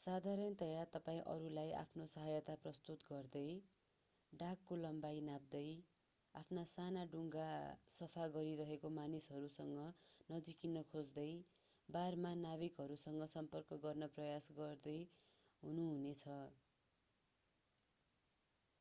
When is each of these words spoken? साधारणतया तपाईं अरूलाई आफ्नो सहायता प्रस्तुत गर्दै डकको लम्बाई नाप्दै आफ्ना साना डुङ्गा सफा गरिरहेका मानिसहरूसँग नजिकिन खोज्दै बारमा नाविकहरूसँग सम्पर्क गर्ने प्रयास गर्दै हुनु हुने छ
साधारणतया 0.00 0.82
तपाईं 0.90 1.22
अरूलाई 1.30 1.70
आफ्नो 1.78 2.04
सहायता 2.10 2.54
प्रस्तुत 2.66 3.06
गर्दै 3.06 3.40
डकको 4.32 4.76
लम्बाई 4.82 5.22
नाप्दै 5.28 5.62
आफ्ना 6.34 6.64
साना 6.72 7.02
डुङ्गा 7.14 7.46
सफा 7.94 8.26
गरिरहेका 8.36 8.90
मानिसहरूसँग 8.98 9.80
नजिकिन 10.28 10.82
खोज्दै 10.92 11.26
बारमा 11.88 12.32
नाविकहरूसँग 12.44 13.26
सम्पर्क 13.34 13.80
गर्ने 13.80 14.10
प्रयास 14.14 14.48
गर्दै 14.60 14.98
हुनु 15.62 15.88
हुने 15.88 16.14
छ 16.22 16.38